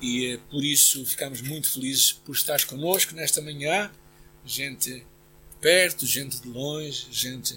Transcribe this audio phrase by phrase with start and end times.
[0.00, 3.90] e eh, por isso ficamos muito felizes por estares connosco nesta manhã.
[4.44, 5.06] Gente
[5.60, 7.54] perto, gente de longe, gente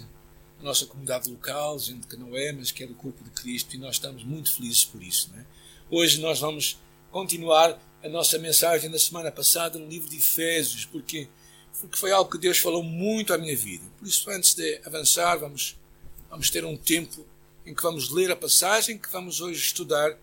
[0.58, 3.74] da nossa comunidade local, gente que não é, mas que é do corpo de Cristo,
[3.74, 5.30] e nós estamos muito felizes por isso.
[5.36, 5.44] É?
[5.90, 6.78] Hoje nós vamos
[7.10, 11.28] continuar a nossa mensagem da semana passada no livro de Efésios, porque,
[11.80, 13.84] porque foi algo que Deus falou muito à minha vida.
[13.98, 15.76] Por isso, antes de avançar, vamos,
[16.30, 17.26] vamos ter um tempo
[17.66, 20.16] em que vamos ler a passagem que vamos hoje estudar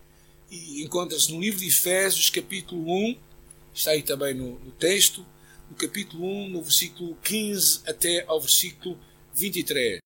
[0.50, 3.18] e encontra-se no livro de Efésios, capítulo 1,
[3.74, 5.26] está aí também no, no, texto,
[5.68, 8.98] no capítulo 1, no versículo 15 até ao versículo
[9.34, 10.00] 23.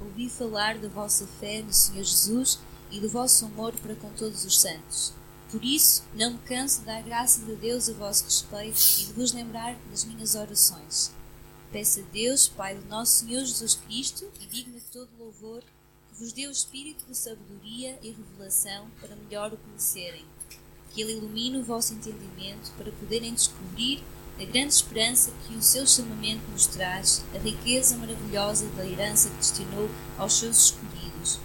[0.00, 2.58] Ouvi falar da vossa fé no Senhor Jesus
[2.90, 5.12] e do vosso amor para com todos os santos.
[5.50, 9.12] Por isso, não me canso de dar graças a Deus a vosso respeito e de
[9.12, 11.12] vos lembrar nas minhas orações.
[11.72, 15.62] Peço a Deus, Pai do nosso Senhor Jesus Cristo, e digno de todo louvor,
[16.18, 20.24] vos o espírito de sabedoria e revelação para melhor o conhecerem.
[20.92, 24.02] Que Ele ilumine o vosso entendimento para poderem descobrir
[24.40, 29.36] a grande esperança que o seu chamamento nos traz, a riqueza maravilhosa da herança que
[29.36, 31.38] destinou aos seus escolhidos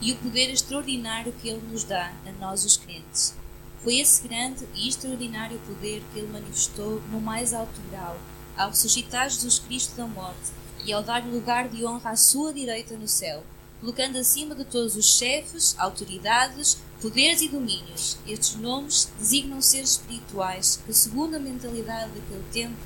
[0.00, 3.34] e o poder extraordinário que Ele nos dá a nós os crentes.
[3.82, 8.18] Foi esse grande e extraordinário poder que Ele manifestou no mais alto grau,
[8.56, 10.52] ao suscitar Jesus Cristo da morte
[10.84, 13.42] e ao dar lugar de honra à sua direita no céu,
[13.80, 18.18] colocando acima de todos os chefes, autoridades, poderes e domínios.
[18.26, 22.76] Estes nomes designam seres espirituais que, segundo a mentalidade daquele tempo,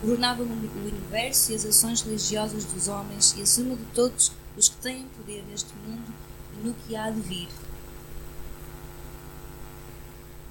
[0.00, 4.76] governavam o universo e as ações religiosas dos homens e acima de todos os que
[4.78, 6.12] têm poder neste mundo
[6.54, 7.48] e no que há de vir.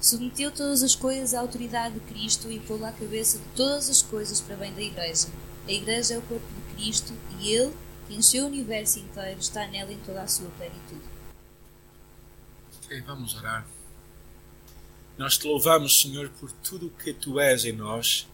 [0.00, 4.02] Submeteu todas as coisas à autoridade de Cristo e pô-la à cabeça de todas as
[4.02, 5.28] coisas para bem da Igreja.
[5.68, 7.72] A Igreja é o corpo de Cristo e Ele,
[8.14, 11.02] encheu o universo inteiro, está nela em toda a sua plenitude.
[12.84, 13.66] Ok, vamos orar.
[15.18, 18.26] Nós te louvamos, Senhor, por tudo o que tu és em nós,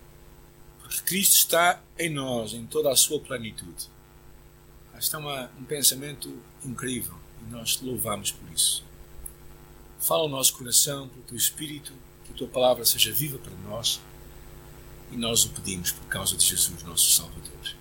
[0.81, 3.89] porque Cristo está em nós, em toda a sua plenitude.
[4.99, 8.85] Este é um pensamento incrível e nós te louvamos por isso.
[10.01, 11.93] Fala o nosso coração, pelo teu Espírito,
[12.25, 14.01] que a tua palavra seja viva para nós
[15.13, 17.78] e nós o pedimos por causa de Jesus, nosso Salvador.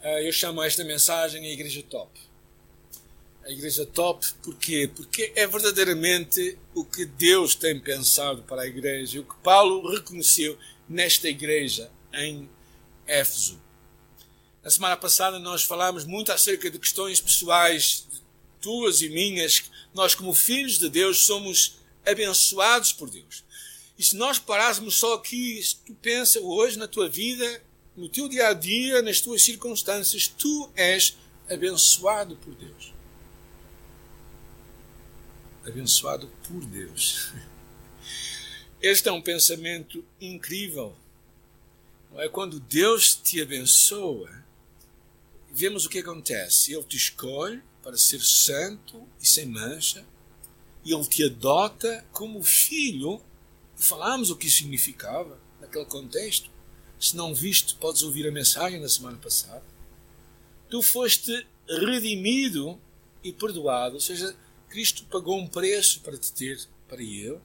[0.00, 2.10] Ah, eu chamo esta mensagem a Igreja Top.
[3.44, 4.88] A Igreja Top, porquê?
[4.94, 10.56] Porque é verdadeiramente o que Deus tem pensado para a Igreja, o que Paulo reconheceu
[10.88, 12.48] nesta Igreja em
[13.06, 13.60] Éfeso.
[14.62, 18.06] Na semana passada nós falámos muito acerca de questões pessoais,
[18.60, 19.64] tuas e minhas.
[19.94, 23.44] Nós, como filhos de Deus, somos abençoados por Deus.
[23.98, 27.62] E se nós parássemos só aqui, tu pensa hoje na tua vida,
[27.96, 31.16] no teu dia a dia, nas tuas circunstâncias, tu és
[31.50, 32.92] abençoado por Deus.
[35.66, 37.32] Abençoado por Deus.
[38.80, 40.94] Este é um pensamento incrível.
[42.12, 44.44] Não é quando Deus te abençoa,
[45.50, 46.72] vemos o que acontece.
[46.72, 50.06] Ele te escolhe para ser santo e sem mancha,
[50.84, 53.20] e ele te adota como filho.
[53.78, 56.50] E falámos o que isso significava naquele contexto.
[56.98, 59.64] Se não viste, podes ouvir a mensagem da semana passada.
[60.68, 62.78] Tu foste redimido
[63.22, 64.36] e perdoado, ou seja,
[64.68, 67.38] Cristo pagou um preço para te ter para Ele.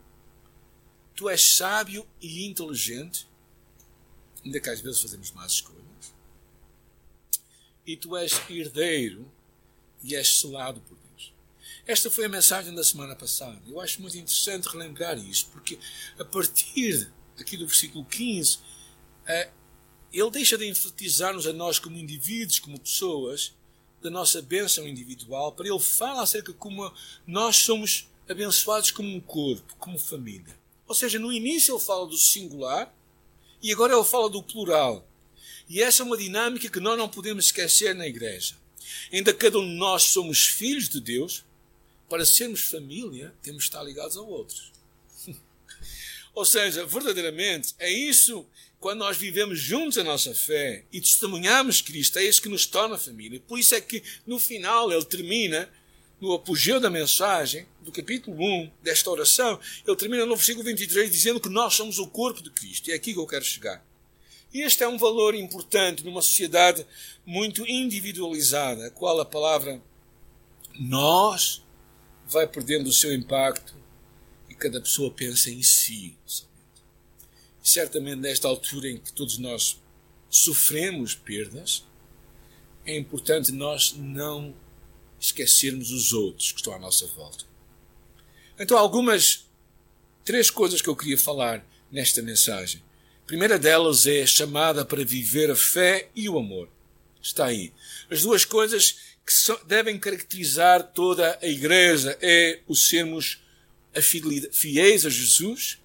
[1.16, 3.27] Tu és sábio e inteligente,
[4.44, 5.83] ainda que às vezes fazemos más escolhas.
[7.85, 9.29] E tu és herdeiro
[10.03, 11.03] e és selado por.
[11.85, 13.61] Esta foi a mensagem da semana passada.
[13.67, 15.77] Eu acho muito interessante relembrar isso, porque
[16.17, 18.59] a partir aqui do versículo 15,
[19.25, 19.49] é,
[20.11, 23.53] ele deixa de enfatizar-nos a nós como indivíduos, como pessoas,
[24.01, 26.91] da nossa bênção individual, para ele falar acerca de como
[27.27, 30.57] nós somos abençoados como um corpo, como família.
[30.88, 32.94] Ou seja, no início ele fala do singular
[33.61, 35.07] e agora ele fala do plural.
[35.67, 38.56] E essa é uma dinâmica que nós não podemos esquecer na igreja.
[39.12, 41.44] Ainda cada um de nós somos filhos de Deus,
[42.09, 44.71] para sermos família, temos de estar ligados a outros.
[46.33, 48.45] Ou seja, verdadeiramente, é isso
[48.83, 52.97] quando nós vivemos juntos a nossa fé e testemunhamos Cristo, é isso que nos torna
[52.97, 53.41] família.
[53.47, 55.69] Por isso é que no final ele termina,
[56.19, 59.57] no apogeu da mensagem, do capítulo 1 desta oração,
[59.88, 62.89] ele termina no versículo 23 dizendo que nós somos o corpo de Cristo.
[62.89, 63.81] E é aqui que eu quero chegar.
[64.53, 66.85] E este é um valor importante numa sociedade
[67.25, 69.81] muito individualizada, a qual a palavra
[70.77, 71.62] nós
[72.28, 73.75] vai perdendo o seu impacto
[74.50, 76.18] e cada pessoa pensa em si
[77.64, 79.81] certamente nesta altura em que todos nós
[80.30, 81.86] sofremos perdas,
[82.86, 84.54] é importante nós não
[85.20, 87.46] esquecermos os outros que estão à nossa volta.
[88.60, 89.48] Então, algumas
[90.25, 92.84] três coisas que eu queria falar nesta mensagem.
[93.24, 96.68] A primeira delas é a chamada para viver a fé e o amor.
[97.22, 97.72] Está aí.
[98.12, 103.42] As duas coisas que devem caracterizar toda a igreja é o sermos
[104.52, 105.80] fiéis a Jesus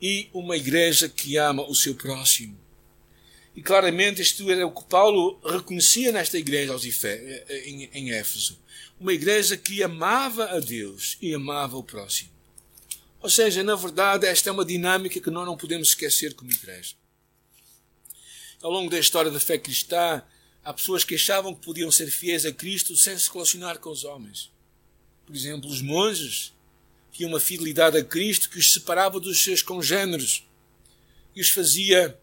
[0.00, 2.58] e uma igreja que ama o seu próximo.
[3.54, 6.74] E claramente isto era o que Paulo reconhecia nesta igreja
[7.66, 8.58] em, em Éfeso.
[8.98, 12.30] Uma igreja que amava a Deus e amava o próximo.
[13.20, 16.94] Ou seja, na verdade, esta é uma dinâmica que nós não podemos esquecer como igreja.
[18.62, 20.22] Ao longo da história da fé cristã,
[20.64, 24.04] há pessoas que achavam que podiam ser fiéis a Cristo sem se relacionar com os
[24.04, 24.50] homens.
[25.26, 26.52] Por exemplo, os monges
[27.12, 30.44] tinham uma fidelidade a Cristo que os separava dos seus congêneres
[31.34, 32.18] e os fazia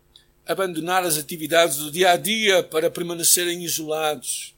[0.46, 4.54] abandonar as atividades do dia a dia para permanecerem isolados.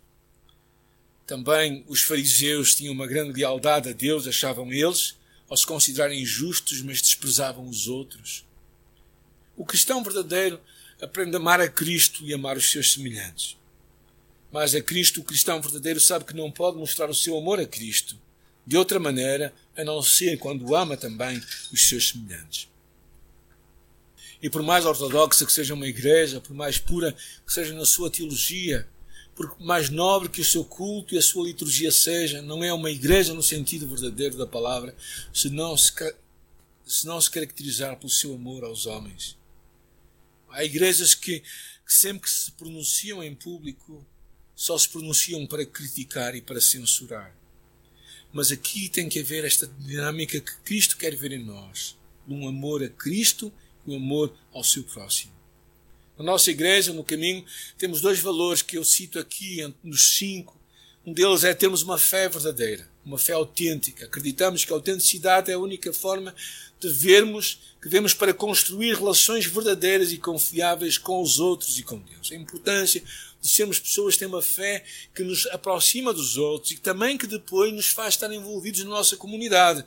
[1.25, 5.15] Também os fariseus tinham uma grande lealdade a Deus, achavam eles,
[5.47, 8.45] ao se considerarem justos, mas desprezavam os outros.
[9.55, 10.59] O cristão verdadeiro
[11.01, 13.58] aprende a amar a Cristo e amar os seus semelhantes.
[14.51, 17.65] Mas a Cristo, o cristão verdadeiro sabe que não pode mostrar o seu amor a
[17.65, 18.17] Cristo
[18.65, 21.41] de outra maneira a não ser quando ama também
[21.71, 22.67] os seus semelhantes.
[24.41, 27.15] E por mais ortodoxa que seja uma igreja, por mais pura
[27.45, 28.87] que seja na sua teologia,
[29.35, 32.91] por mais nobre que o seu culto e a sua liturgia seja, não é uma
[32.91, 34.95] igreja no sentido verdadeiro da palavra,
[35.33, 35.93] se não se,
[36.85, 39.37] se, não se caracterizar pelo seu amor aos homens.
[40.49, 44.05] Há igrejas que, que sempre que se pronunciam em público,
[44.59, 47.33] só se pronunciam para criticar e para censurar.
[48.33, 51.95] Mas aqui tem que haver esta dinâmica que Cristo quer ver em nós,
[52.27, 53.53] um amor a Cristo
[53.87, 55.31] e um amor ao seu próximo.
[56.17, 57.45] Na nossa igreja, no caminho,
[57.77, 60.59] temos dois valores que eu cito aqui nos cinco.
[61.05, 64.07] Um deles é termos uma fé verdadeira, uma fé autêntica.
[64.07, 66.35] Acreditamos que a autenticidade é a única forma
[66.81, 71.97] de vermos que vemos para construir relações verdadeiras e confiáveis com os outros e com
[71.99, 72.29] Deus.
[72.33, 73.01] A importância
[73.41, 74.83] de sermos pessoas que têm uma fé
[75.15, 79.15] que nos aproxima dos outros e também que depois nos faz estar envolvidos na nossa
[79.15, 79.85] comunidade.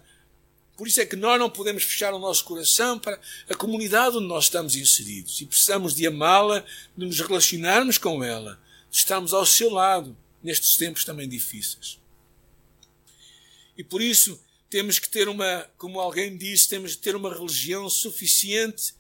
[0.77, 4.27] Por isso é que nós não podemos fechar o nosso coração para a comunidade onde
[4.27, 6.65] nós estamos inseridos e precisamos de amá-la,
[6.97, 8.59] de nos relacionarmos com ela,
[8.91, 11.99] de estarmos ao seu lado nestes tempos também difíceis.
[13.77, 17.89] E por isso temos que ter uma, como alguém disse, temos que ter uma religião
[17.91, 18.95] suficiente.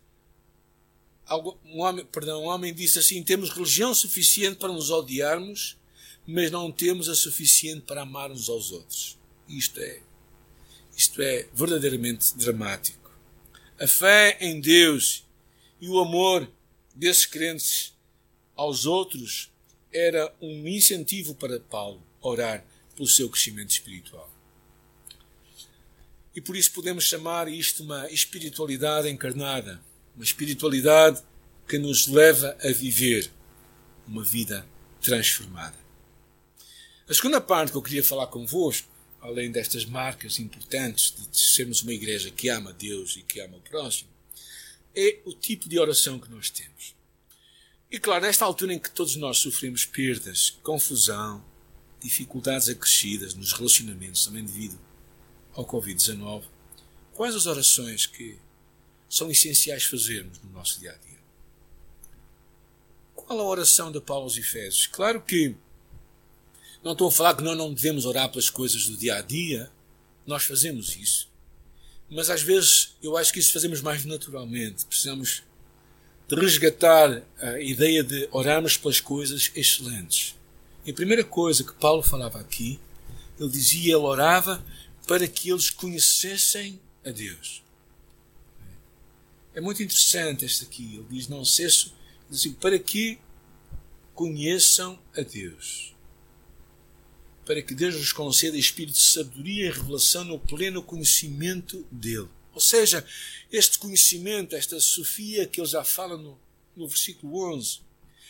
[1.36, 5.76] Um homem, perdão, um homem disse assim: temos religião suficiente para nos odiarmos,
[6.26, 9.18] mas não temos a suficiente para amar aos outros.
[9.48, 10.00] Isto é
[10.96, 13.10] isto é verdadeiramente dramático.
[13.78, 15.24] A fé em Deus
[15.80, 16.48] e o amor
[16.94, 17.94] desses crentes
[18.54, 19.50] aos outros
[19.92, 22.64] era um incentivo para Paulo orar
[22.94, 24.30] pelo seu crescimento espiritual.
[26.34, 29.82] E por isso podemos chamar isto uma espiritualidade encarnada,
[30.14, 31.22] uma espiritualidade
[31.68, 33.30] que nos leva a viver
[34.06, 34.66] uma vida
[35.00, 35.76] transformada.
[37.08, 38.92] A segunda parte que eu queria falar convosco
[39.22, 43.60] além destas marcas importantes de sermos uma igreja que ama Deus e que ama o
[43.60, 44.10] próximo,
[44.94, 46.94] é o tipo de oração que nós temos.
[47.88, 51.44] E claro, nesta altura em que todos nós sofremos perdas, confusão,
[52.00, 54.78] dificuldades acrescidas nos relacionamentos, também devido
[55.52, 56.44] ao Covid-19,
[57.14, 58.38] quais as orações que
[59.12, 61.18] são essenciais fazermos no nosso dia a dia?
[63.14, 64.86] Qual a oração de Paulo aos Efésios?
[64.86, 65.54] Claro que
[66.82, 69.70] não estou a falar que nós não devemos orar pelas coisas do dia a dia.
[70.26, 71.30] Nós fazemos isso.
[72.08, 74.86] Mas às vezes eu acho que isso fazemos mais naturalmente.
[74.86, 75.42] Precisamos
[76.26, 80.34] de resgatar a ideia de orarmos pelas coisas excelentes.
[80.86, 82.80] E a primeira coisa que Paulo falava aqui,
[83.38, 84.64] ele dizia, ele orava
[85.06, 87.61] para que eles conhecessem a Deus.
[89.54, 90.96] É muito interessante este aqui.
[90.96, 91.94] Ele diz: Não cesso,
[92.28, 93.18] diz assim, para que
[94.14, 95.92] conheçam a Deus
[97.44, 102.28] para que Deus nos conceda espírito de sabedoria e revelação no pleno conhecimento dele.
[102.54, 103.04] Ou seja,
[103.50, 106.40] este conhecimento, esta Sofia que ele já fala no,
[106.76, 107.80] no versículo 11,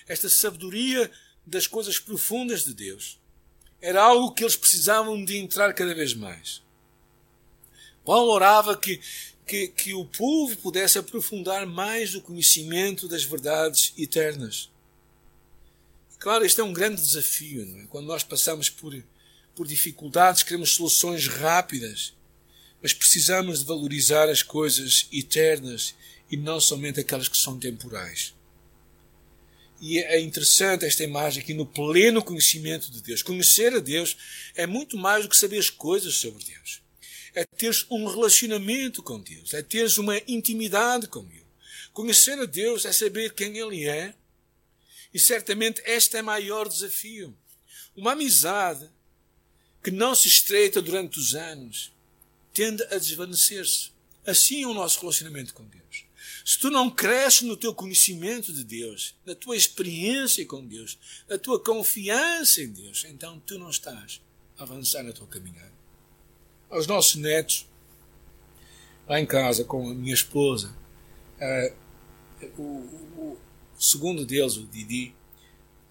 [0.07, 1.11] esta sabedoria
[1.45, 3.19] das coisas profundas de Deus,
[3.81, 6.63] era algo que eles precisavam de entrar cada vez mais.
[8.05, 9.01] Paulo orava que,
[9.47, 14.71] que, que o povo pudesse aprofundar mais o conhecimento das verdades eternas.
[16.19, 17.63] Claro, este é um grande desafio.
[17.81, 17.87] É?
[17.87, 18.95] Quando nós passamos por,
[19.55, 22.15] por dificuldades, queremos soluções rápidas,
[22.81, 25.95] mas precisamos de valorizar as coisas eternas
[26.31, 28.35] e não somente aquelas que são temporais.
[29.81, 33.21] E é interessante esta imagem aqui no pleno conhecimento de Deus.
[33.21, 34.17] Conhecer a Deus
[34.55, 36.81] é muito mais do que saber as coisas sobre Deus.
[37.35, 41.47] É teres um relacionamento com Deus, é teres uma intimidade com Ele.
[41.93, 44.15] Conhecer a Deus é saber quem Ele é.
[45.13, 47.37] E certamente este é o maior desafio.
[47.95, 48.89] Uma amizade
[49.83, 51.93] que não se estreita durante os anos
[52.53, 53.91] tende a desvanecer-se.
[54.27, 56.05] Assim é o nosso relacionamento com Deus.
[56.45, 60.99] Se tu não cresces no teu conhecimento de Deus, na tua experiência com Deus,
[61.29, 64.21] na tua confiança em Deus, então tu não estás
[64.59, 65.82] a avançar na tua caminhada.
[66.73, 67.69] Aos nossos netos,
[69.07, 70.75] lá em casa com a minha esposa,
[71.39, 71.75] uh,
[72.59, 73.39] o, o,
[73.79, 75.15] segundo deles, o Didi,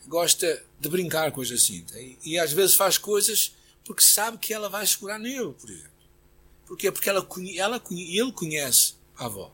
[0.08, 4.54] gosta de brincar com a Jacinta e, e às vezes faz coisas porque sabe que
[4.54, 5.92] ela vai segurar nele, por exemplo.
[6.66, 6.92] Porquê?
[6.92, 9.54] Porque ela, ela, ele conhece a avó.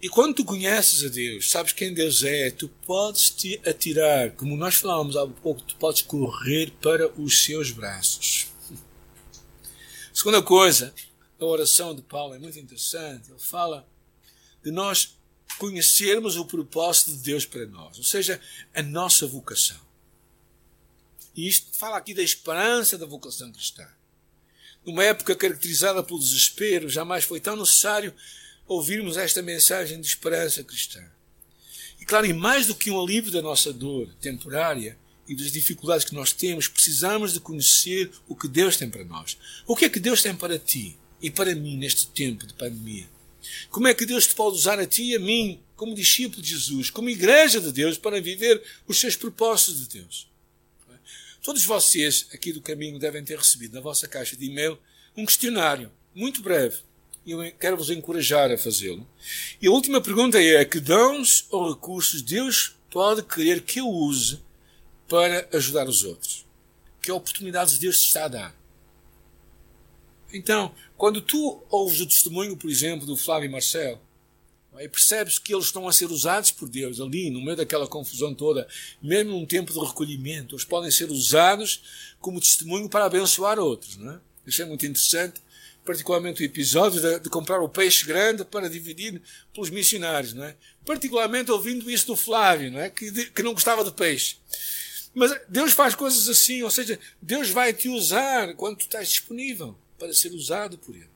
[0.00, 4.56] E quando tu conheces a Deus, sabes quem Deus é, tu podes te atirar, como
[4.56, 8.46] nós falávamos há pouco, tu podes correr para os seus braços.
[10.18, 10.92] Segunda coisa,
[11.38, 13.30] a oração de Paulo é muito interessante.
[13.30, 13.88] Ele fala
[14.64, 15.16] de nós
[15.58, 18.40] conhecermos o propósito de Deus para nós, ou seja,
[18.74, 19.78] a nossa vocação.
[21.36, 23.86] E isto fala aqui da esperança da vocação cristã.
[24.84, 28.12] Numa época caracterizada pelo desespero, jamais foi tão necessário
[28.66, 31.08] ouvirmos esta mensagem de esperança cristã.
[32.00, 34.98] E claro, e mais do que um alívio da nossa dor temporária
[35.28, 39.36] e das dificuldades que nós temos, precisamos de conhecer o que Deus tem para nós.
[39.66, 43.06] O que é que Deus tem para ti e para mim neste tempo de pandemia?
[43.70, 46.50] Como é que Deus te pode usar a ti e a mim como discípulo de
[46.50, 50.26] Jesus, como igreja de Deus, para viver os seus propósitos de Deus?
[51.42, 54.78] Todos vocês aqui do caminho devem ter recebido na vossa caixa de e-mail
[55.16, 56.78] um questionário muito breve
[57.24, 59.06] e eu quero vos encorajar a fazê-lo.
[59.60, 64.40] E a última pergunta é: que dons ou recursos Deus pode querer que eu use
[65.08, 66.46] para ajudar os outros?
[67.00, 68.58] Que oportunidades Deus te está a dar?
[70.32, 74.00] Então, quando tu ouves o testemunho, por exemplo, do Flávio e Marcelo,
[74.78, 78.32] e percebes que eles estão a ser usados por Deus ali, no meio daquela confusão
[78.32, 78.68] toda,
[79.02, 81.82] mesmo num tempo de recolhimento, eles podem ser usados
[82.20, 83.96] como testemunho para abençoar outros.
[83.96, 84.20] Não é?
[84.46, 85.40] Isso é muito interessante
[85.84, 89.22] particularmente o episódio de, de, comprar o peixe grande para dividir
[89.54, 90.54] pelos missionários, não é?
[90.84, 92.90] Particularmente ouvindo isso do Flávio, não é?
[92.90, 94.36] Que, que não gostava de peixe.
[95.18, 99.76] Mas Deus faz coisas assim, ou seja, Deus vai te usar quando tu estás disponível
[99.98, 101.10] para ser usado por Ele.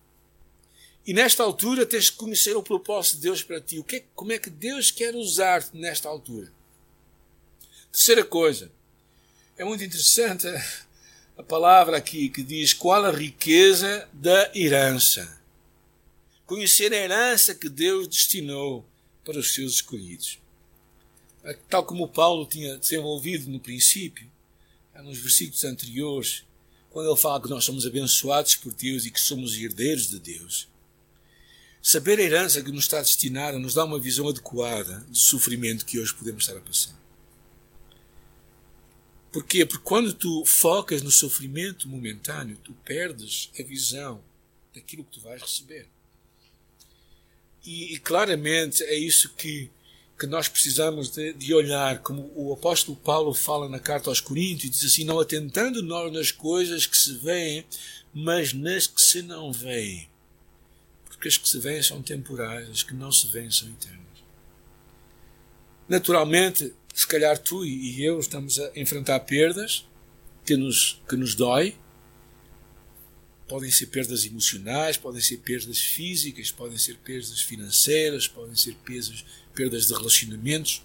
[1.07, 3.79] E nesta altura tens que conhecer o propósito de Deus para ti.
[3.79, 6.53] O que é, como é que Deus quer usar-te nesta altura?
[7.93, 8.73] Terceira coisa,
[9.57, 10.49] é muito interessante
[11.39, 15.41] a palavra aqui que diz qual a riqueza da herança.
[16.45, 18.85] Conhecer a herança que Deus destinou
[19.25, 20.42] para os seus escolhidos.
[21.69, 24.31] Tal como Paulo tinha desenvolvido no princípio,
[25.03, 26.45] nos versículos anteriores,
[26.91, 30.69] quando ele fala que nós somos abençoados por Deus e que somos herdeiros de Deus.
[31.83, 35.99] Saber a herança que nos está destinada nos dá uma visão adequada do sofrimento que
[35.99, 36.97] hoje podemos estar a passar.
[39.33, 39.65] Porquê?
[39.65, 44.23] Porque quando tu focas no sofrimento momentâneo, tu perdes a visão
[44.75, 45.89] daquilo que tu vais receber.
[47.65, 49.71] E, e claramente é isso que,
[50.19, 54.71] que nós precisamos de, de, olhar, como o apóstolo Paulo fala na carta aos Coríntios,
[54.71, 57.65] diz assim: não atentando nós nas coisas que se veem,
[58.15, 60.09] mas nas que se não veem.
[61.07, 64.03] Porque as que se veem são temporais, as que não se veem são eternas.
[65.89, 69.87] Naturalmente, se calhar tu e eu estamos a enfrentar perdas
[70.45, 71.77] que nos, que nos dói.
[73.49, 79.25] Podem ser perdas emocionais, podem ser perdas físicas, podem ser perdas financeiras, podem ser perdas,
[79.55, 80.85] perdas de relacionamentos.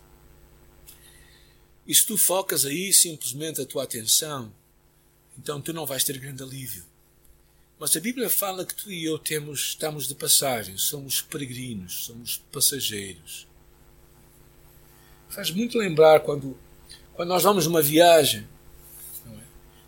[1.88, 4.54] E se tu focas aí simplesmente a tua atenção,
[5.38, 6.84] então tu não vais ter grande alívio.
[7.80, 12.44] Mas a Bíblia fala que tu e eu temos, estamos de passagem, somos peregrinos, somos
[12.52, 13.48] passageiros
[15.30, 16.58] faz muito lembrar quando,
[17.14, 18.48] quando nós vamos numa viagem.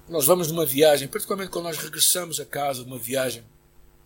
[0.10, 3.44] Nós vamos numa viagem, particularmente quando nós regressamos a casa de uma viagem,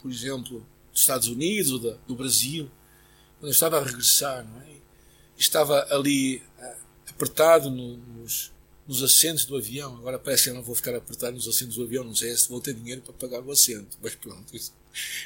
[0.01, 2.69] por exemplo, dos Estados Unidos ou da, do Brasil,
[3.39, 4.73] quando eu estava a regressar, é?
[5.37, 6.75] estava ali uh,
[7.09, 8.51] apertado no, nos,
[8.85, 9.95] nos assentos do avião.
[9.95, 12.49] Agora parece que eu não vou ficar apertado nos assentos do avião, não sei se
[12.49, 14.73] vou ter dinheiro para pagar o assento, mas pronto, isso,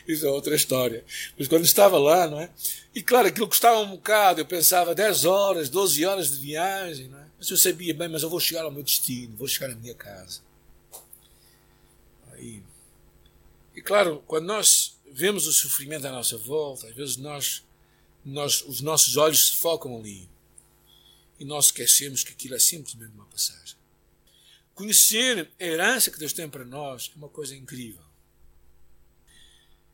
[0.07, 1.03] isso é outra história.
[1.39, 2.51] Mas quando estava lá, não é?
[2.93, 7.17] E claro, aquilo custava um bocado, eu pensava 10 horas, 12 horas de viagem, não
[7.17, 7.25] é?
[7.39, 9.95] Mas eu sabia, bem, mas eu vou chegar ao meu destino, vou chegar à minha
[9.95, 10.45] casa.
[12.37, 12.61] Aí,
[13.77, 17.63] e claro, quando nós vemos o sofrimento à nossa volta, às vezes nós,
[18.25, 20.27] nós, os nossos olhos se focam ali.
[21.39, 23.77] e nós esquecemos que aquilo é simplesmente uma passagem.
[24.73, 28.01] Conhecer a herança que Deus tem para nós é uma coisa incrível.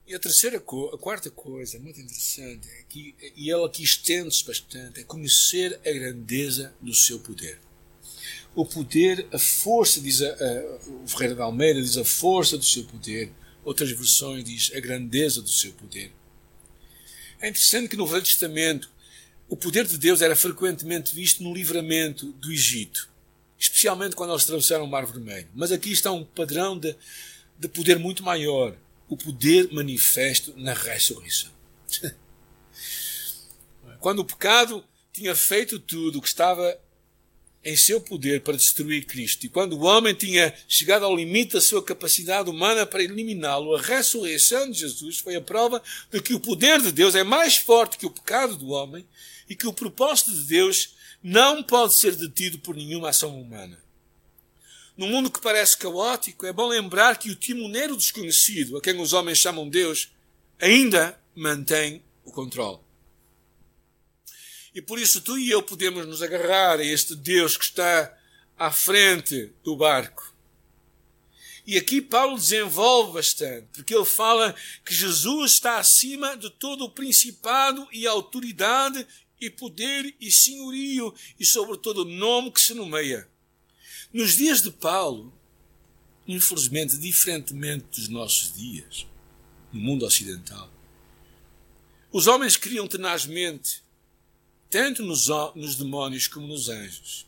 [0.07, 5.01] E a terceira a quarta coisa, muito interessante, é que, e ela aqui estende-se bastante,
[5.01, 7.59] é conhecer a grandeza do seu poder.
[8.55, 12.63] O poder, a força, diz a, a, o Ferreira de Almeida diz a força do
[12.63, 13.29] seu poder,
[13.63, 16.11] outras versões diz a grandeza do seu poder.
[17.41, 18.89] É interessante que no Velho Testamento
[19.49, 23.09] o poder de Deus era frequentemente visto no livramento do Egito,
[23.59, 25.47] especialmente quando eles atravessaram o Mar Vermelho.
[25.53, 26.95] Mas aqui está um padrão de,
[27.59, 28.75] de poder muito maior
[29.07, 31.51] o poder manifesto na ressurreição.
[33.99, 36.77] Quando o pecado tinha feito tudo o que estava
[37.63, 41.61] em seu poder para destruir Cristo, e quando o homem tinha chegado ao limite da
[41.61, 46.39] sua capacidade humana para eliminá-lo, a ressurreição de Jesus foi a prova de que o
[46.39, 49.05] poder de Deus é mais forte que o pecado do homem
[49.49, 53.81] e que o propósito de Deus não pode ser detido por nenhuma ação humana.
[54.97, 59.13] Num mundo que parece caótico, é bom lembrar que o timoneiro desconhecido, a quem os
[59.13, 60.11] homens chamam Deus,
[60.59, 62.79] ainda mantém o controle.
[64.73, 68.17] E por isso tu e eu podemos nos agarrar a este Deus que está
[68.57, 70.33] à frente do barco.
[71.65, 74.53] E aqui Paulo desenvolve bastante, porque ele fala
[74.83, 79.07] que Jesus está acima de todo o principado e autoridade
[79.39, 83.27] e poder e senhorio e sobre todo o nome que se nomeia.
[84.11, 85.33] Nos dias de Paulo,
[86.27, 89.07] infelizmente, diferentemente dos nossos dias,
[89.71, 90.69] no mundo ocidental,
[92.11, 93.82] os homens criam tenazmente,
[94.73, 97.27] tanto nos, nos demónios como nos anjos.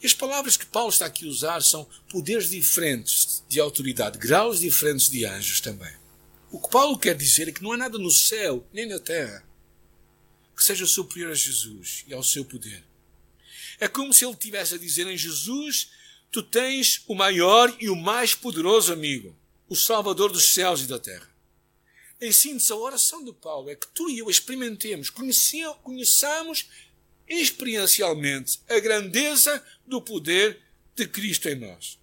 [0.00, 4.60] E as palavras que Paulo está aqui a usar são poderes diferentes de autoridade, graus
[4.60, 5.92] diferentes de anjos também.
[6.48, 9.44] O que Paulo quer dizer é que não há nada no céu nem na terra
[10.56, 12.84] que seja superior a Jesus e ao seu poder.
[13.80, 15.90] É como se ele estivesse a dizer em Jesus
[16.30, 19.36] tu tens o maior e o mais poderoso amigo,
[19.68, 21.28] o Salvador dos céus e da terra.
[22.20, 26.68] Em síntese, a oração de Paulo é que tu e eu experimentemos, conheçamos
[27.26, 30.60] experiencialmente a grandeza do poder
[30.94, 31.98] de Cristo em nós.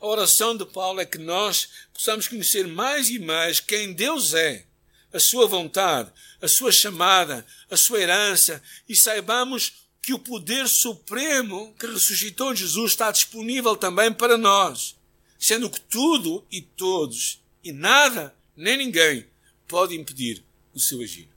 [0.00, 4.64] A oração de Paulo é que nós possamos conhecer mais e mais quem Deus é,
[5.12, 11.74] a sua vontade, a sua chamada, a sua herança e saibamos que o poder supremo
[11.78, 14.96] que ressuscitou Jesus está disponível também para nós,
[15.38, 19.26] sendo que tudo e todos, e nada nem ninguém,
[19.66, 21.28] pode impedir o seu agir.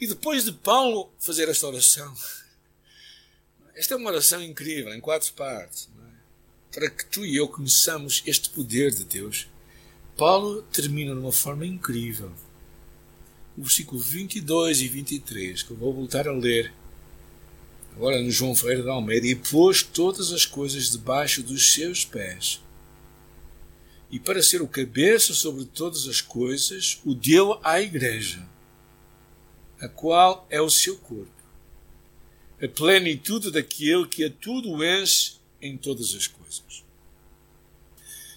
[0.00, 2.14] E depois de Paulo fazer esta oração,
[3.74, 6.72] esta é uma oração incrível, em quatro partes, é?
[6.72, 9.48] para que tu e eu conheçamos este poder de Deus.
[10.16, 12.32] Paulo termina de uma forma incrível.
[13.56, 16.72] O versículo 22 e 23, que eu vou voltar a ler
[17.94, 22.60] agora no João Ferreira de Almeida, e pôs todas as coisas debaixo dos seus pés.
[24.14, 28.48] E para ser o cabeça sobre todas as coisas, o deu à Igreja,
[29.80, 31.42] a qual é o seu corpo,
[32.62, 36.84] a plenitude daquele que a tudo enche em todas as coisas.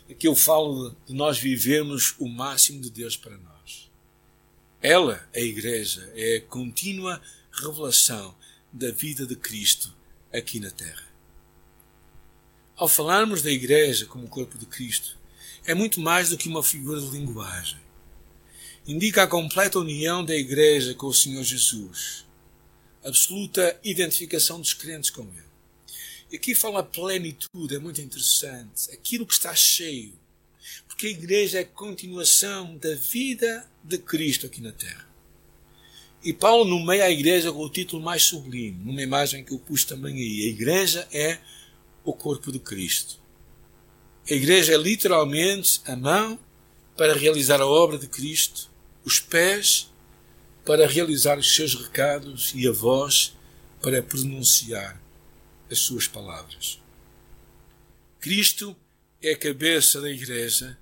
[0.09, 3.91] Aqui eu falo de nós vivermos o máximo de Deus para nós.
[4.81, 8.35] Ela, a Igreja, é a contínua revelação
[8.73, 9.95] da vida de Cristo
[10.33, 11.05] aqui na Terra.
[12.75, 15.16] Ao falarmos da Igreja como corpo de Cristo,
[15.67, 17.77] é muito mais do que uma figura de linguagem.
[18.88, 22.25] Indica a completa união da Igreja com o Senhor Jesus,
[23.03, 25.43] absoluta identificação dos crentes com Ele.
[26.32, 30.13] E aqui fala plenitude, é muito interessante, aquilo que está cheio,
[30.88, 35.06] porque a Igreja é a continuação da vida de Cristo aqui na Terra.
[36.23, 39.86] E Paulo nomeia a igreja com o título mais sublime, numa imagem que eu pus
[39.86, 40.45] também aí.
[40.45, 41.39] A igreja é
[42.03, 43.19] o corpo de Cristo.
[44.29, 46.37] A igreja é literalmente a mão
[46.97, 48.69] para realizar a obra de Cristo,
[49.05, 49.89] os pés
[50.65, 53.33] para realizar os seus recados e a voz
[53.81, 55.01] para pronunciar
[55.71, 56.77] as suas palavras.
[58.19, 58.75] Cristo
[59.21, 60.77] é a cabeça da igreja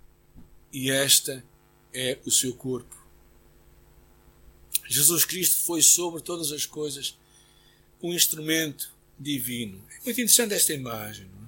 [0.73, 1.45] e esta
[1.93, 2.95] é o seu corpo.
[4.87, 7.15] Jesus Cristo foi sobre todas as coisas
[8.01, 9.85] um instrumento divino.
[9.91, 11.44] É muito interessante esta imagem, não é?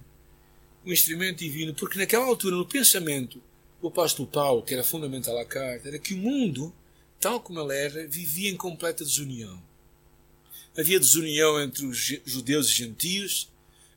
[0.87, 3.43] Um instrumento divino, porque naquela altura, no pensamento
[3.81, 6.73] do apóstolo Paulo, que era fundamental à carta, era que o mundo,
[7.19, 9.61] tal como ele era, vivia em completa desunião.
[10.77, 13.49] Havia desunião entre os judeus e gentios,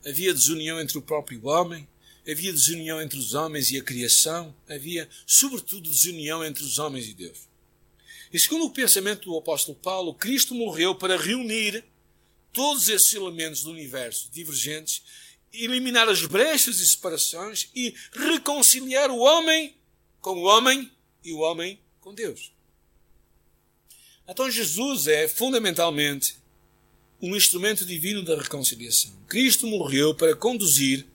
[0.05, 1.87] havia desunião entre o próprio homem,
[2.29, 7.13] havia desunião entre os homens e a criação, havia, sobretudo, desunião entre os homens e
[7.13, 7.47] Deus.
[8.33, 11.85] E segundo o pensamento do apóstolo Paulo, Cristo morreu para reunir
[12.51, 15.01] todos esses elementos do universo divergentes,
[15.53, 19.75] eliminar as brechas e separações e reconciliar o homem
[20.19, 20.91] com o homem
[21.23, 22.51] e o homem com Deus.
[24.27, 26.37] Então Jesus é fundamentalmente
[27.21, 29.11] um instrumento divino da reconciliação.
[29.27, 31.05] Cristo morreu para conduzir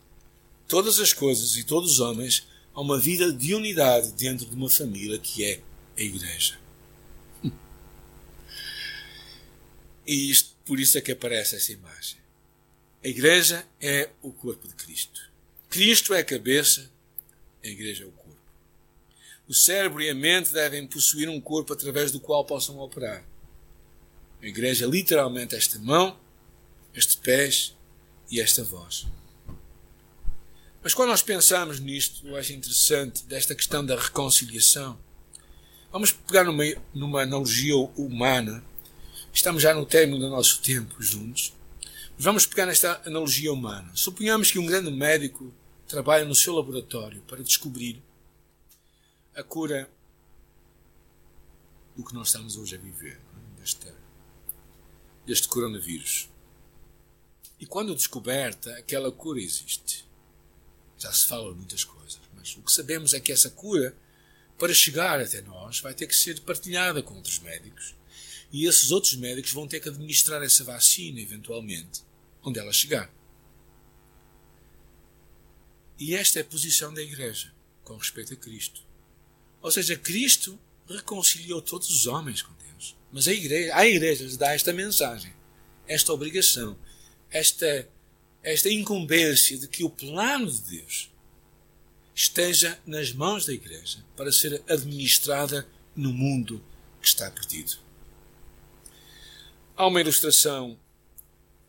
[0.69, 4.69] todas as coisas e todos os homens a uma vida de unidade dentro de uma
[4.69, 5.61] família que é
[5.97, 6.59] a Igreja.
[10.07, 12.19] E isto, por isso é que aparece essa imagem.
[13.07, 15.31] A Igreja é o corpo de Cristo.
[15.71, 16.91] Cristo é a cabeça,
[17.63, 18.37] a Igreja é o corpo.
[19.47, 23.25] O cérebro e a mente devem possuir um corpo através do qual possam operar.
[24.43, 26.19] A Igreja é literalmente esta mão,
[26.93, 27.77] este pés
[28.29, 29.07] e esta voz.
[30.83, 34.99] Mas quando nós pensamos nisto, eu acho interessante, desta questão da reconciliação,
[35.93, 38.65] vamos pegar numa, numa analogia humana.
[39.33, 41.56] Estamos já no término do nosso tempo juntos.
[42.19, 43.93] Vamos pegar nesta analogia humana.
[43.95, 45.53] Suponhamos que um grande médico
[45.87, 48.03] trabalha no seu laboratório para descobrir
[49.35, 49.87] a cura
[51.95, 53.61] do que nós estamos hoje a viver, é?
[53.61, 53.93] deste,
[55.27, 56.31] deste coronavírus.
[57.61, 60.09] E quando descoberta, aquela cura existe.
[60.99, 63.95] Já se fala muitas coisas, mas o que sabemos é que essa cura,
[64.59, 67.95] para chegar até nós, vai ter que ser partilhada com outros médicos.
[68.51, 72.06] E esses outros médicos vão ter que administrar essa vacina, eventualmente,
[72.47, 73.13] onde ela chegar.
[75.99, 78.83] E esta é a posição da Igreja com respeito a Cristo.
[79.61, 82.97] Ou seja, Cristo reconciliou todos os homens com Deus.
[83.11, 85.33] Mas a igreja, a igreja dá esta mensagem,
[85.89, 86.77] esta obrigação,
[87.31, 87.89] esta,
[88.43, 91.11] esta incumbência de que o plano de Deus
[92.15, 96.63] esteja nas mãos da igreja para ser administrada no mundo
[97.01, 97.79] que está perdido.
[99.77, 100.79] Há uma ilustração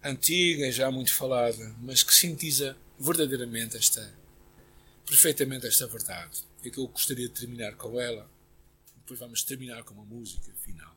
[0.03, 4.13] antiga, já muito falada, mas que sintetiza verdadeiramente esta,
[5.05, 8.29] perfeitamente esta verdade é que eu gostaria de terminar com ela.
[8.97, 10.95] Depois vamos terminar com uma música final.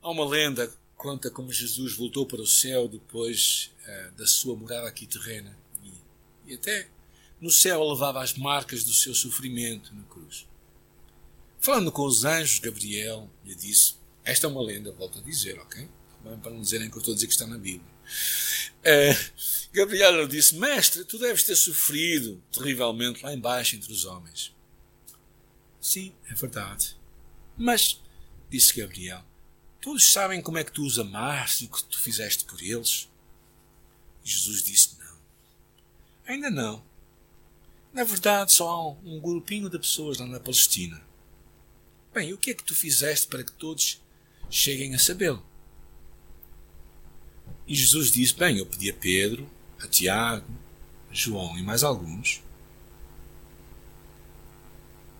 [0.00, 4.56] Há uma lenda que conta como Jesus voltou para o céu depois uh, da sua
[4.56, 5.56] morada aqui terrena.
[5.82, 6.88] E, e até
[7.40, 10.46] no céu levava as marcas do seu sofrimento na cruz.
[11.58, 15.88] Falando com os anjos, Gabriel lhe disse: Esta é uma lenda, volto a dizer, ok?
[16.22, 17.90] Para não dizerem que eu estou a dizer que está na Bíblia.
[18.80, 24.54] Uh, Gabriel disse: Mestre, tu deves ter sofrido terrivelmente lá embaixo entre os homens.
[25.80, 26.96] Sim, é verdade.
[27.56, 28.00] Mas,
[28.50, 29.24] disse Gabriel,
[29.80, 33.08] todos sabem como é que tu os amaste e o que tu fizeste por eles?
[34.22, 35.18] Jesus disse: Não.
[36.26, 36.84] Ainda não.
[37.92, 41.02] Na verdade, só há um grupinho de pessoas lá na Palestina.
[42.14, 44.00] Bem, o que é que tu fizeste para que todos
[44.48, 45.44] cheguem a sabê-lo?
[47.70, 50.52] E Jesus disse: Bem, eu pedi a Pedro, a Tiago,
[51.08, 52.42] a João e mais alguns,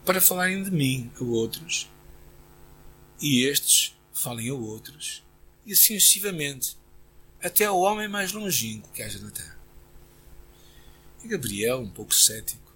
[0.04, 1.88] para falarem de mim a outros,
[3.20, 5.22] e estes falem a outros,
[5.64, 6.76] e assim sucessivamente,
[7.40, 9.56] até ao homem mais longínquo que haja na terra.
[11.22, 12.74] E Gabriel, um pouco cético,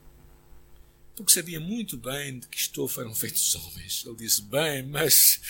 [1.16, 5.40] porque sabia muito bem de que estofo eram feitos homens, ele disse: Bem, mas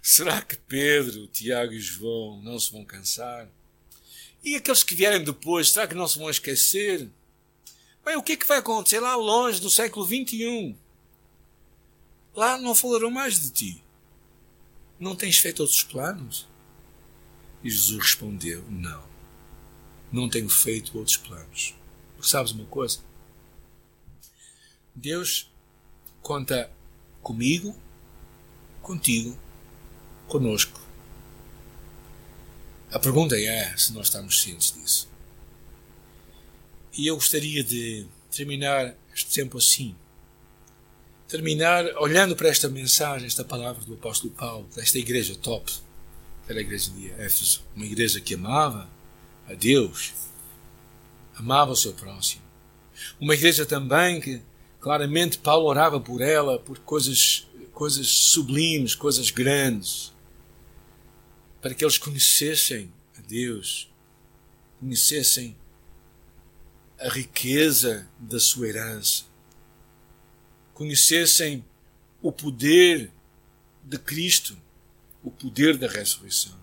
[0.00, 3.46] será que Pedro, Tiago e João não se vão cansar?
[4.44, 7.08] E aqueles que vierem depois, será que não se vão esquecer?
[8.04, 10.76] Bem, o que é que vai acontecer lá longe no século XXI?
[12.36, 13.84] Lá não falarão mais de ti.
[15.00, 16.46] Não tens feito outros planos?
[17.62, 19.02] E Jesus respondeu: Não,
[20.12, 21.74] não tenho feito outros planos.
[22.14, 22.98] Porque sabes uma coisa?
[24.94, 25.50] Deus
[26.20, 26.70] conta
[27.22, 27.74] comigo,
[28.82, 29.38] contigo,
[30.28, 30.83] conosco
[32.90, 35.08] a pergunta é se nós estamos cientes disso.
[36.96, 39.96] E eu gostaria de terminar este tempo assim.
[41.26, 45.72] Terminar olhando para esta mensagem, esta palavra do apóstolo Paulo, desta igreja top,
[46.48, 48.88] era a igreja de Éfeso, uma igreja que amava
[49.48, 50.12] a Deus,
[51.34, 52.42] amava o seu próximo.
[53.18, 54.40] Uma igreja também que
[54.80, 60.13] claramente Paulo orava por ela, por coisas, coisas sublimes, coisas grandes
[61.64, 63.90] para que eles conhecessem a Deus,
[64.78, 65.56] conhecessem
[66.98, 69.24] a riqueza da sua herança,
[70.74, 71.64] conhecessem
[72.20, 73.10] o poder
[73.82, 74.58] de Cristo,
[75.22, 76.54] o poder da ressurreição.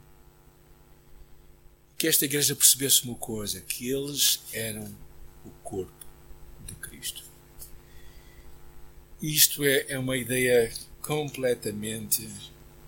[1.97, 4.95] Que esta igreja percebesse uma coisa: que eles eram
[5.43, 6.05] o corpo
[6.67, 7.23] de Cristo.
[9.19, 12.29] Isto é, é uma ideia completamente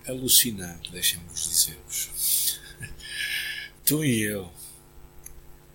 [0.07, 2.59] alucinante, deixem-me dizer-vos.
[3.85, 4.51] tu e eu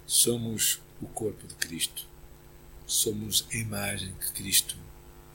[0.06, 2.06] somos o corpo de Cristo.
[2.86, 4.76] Somos a imagem de Cristo.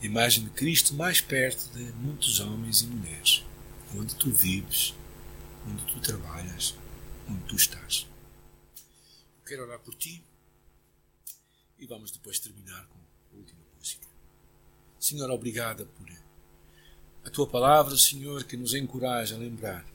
[0.01, 3.43] A imagem de Cristo mais perto de muitos homens e mulheres.
[3.95, 4.93] Onde tu vives,
[5.67, 6.75] onde tu trabalhas,
[7.29, 8.07] onde tu estás.
[9.45, 10.23] Quero orar por ti
[11.77, 14.07] e vamos depois terminar com a última música.
[14.99, 16.09] Senhor, obrigada por
[17.25, 19.85] a tua palavra, Senhor, que nos encoraja a lembrar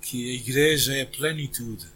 [0.00, 1.86] que a Igreja é a plenitude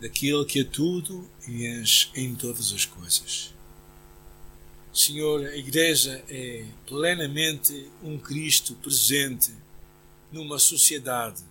[0.00, 3.54] daquilo que é tudo e enche em todas as coisas.
[4.92, 9.52] Senhor, a Igreja é plenamente um Cristo presente
[10.32, 11.42] numa sociedade.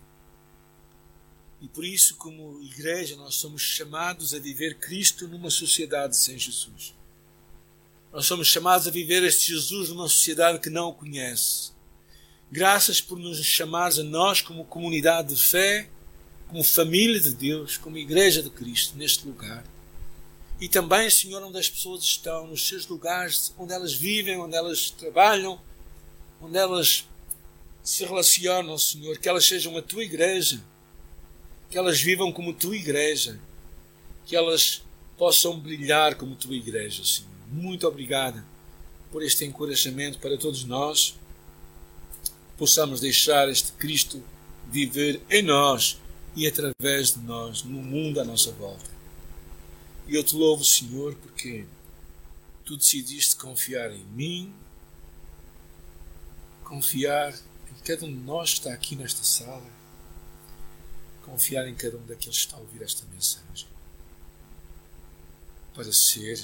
[1.60, 6.94] E por isso, como Igreja, nós somos chamados a viver Cristo numa sociedade sem Jesus.
[8.12, 11.70] Nós somos chamados a viver este Jesus numa sociedade que não o conhece.
[12.50, 15.88] Graças por nos chamares a nós, como comunidade de fé,
[16.48, 19.64] como família de Deus, como Igreja de Cristo, neste lugar.
[20.60, 24.90] E também, Senhor, onde as pessoas estão, nos seus lugares, onde elas vivem, onde elas
[24.90, 25.60] trabalham,
[26.40, 27.06] onde elas
[27.84, 30.60] se relacionam, Senhor, que elas sejam a tua igreja,
[31.70, 33.40] que elas vivam como tua igreja,
[34.26, 34.82] que elas
[35.16, 37.29] possam brilhar como tua igreja, Senhor.
[37.50, 38.44] Muito obrigada
[39.10, 41.18] por este encorajamento para todos nós.
[42.56, 44.22] Possamos deixar este Cristo
[44.70, 45.98] viver em nós
[46.36, 48.88] e através de nós, no mundo à nossa volta.
[50.06, 51.66] E eu te louvo, Senhor, porque
[52.64, 54.54] tu decidiste confiar em mim,
[56.62, 59.66] confiar em cada um de nós que está aqui nesta sala,
[61.24, 63.66] confiar em cada um daqueles que está a ouvir esta mensagem,
[65.74, 66.40] para ser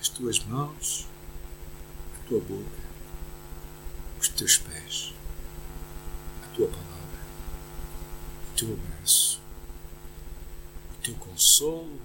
[0.00, 1.06] as tuas mãos,
[2.16, 2.88] a tua boca,
[4.20, 5.12] os teus pés,
[6.44, 6.98] a tua palavra
[8.58, 9.40] teu abraço,
[10.92, 12.00] o teu consolo,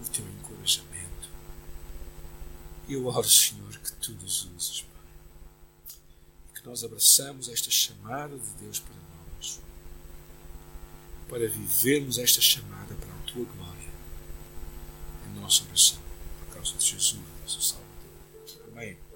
[0.00, 1.28] o teu encorajamento.
[2.88, 5.98] Eu oro, Senhor, que tu nos uses, Pai.
[6.48, 9.60] E que nós abraçamos esta chamada de Deus para nós.
[11.28, 13.92] Para vivermos esta chamada para a tua glória.
[15.26, 16.00] Em nossa oração,
[16.68, 18.72] por causa de Jesus, nosso Salvador.
[18.72, 19.07] Amém.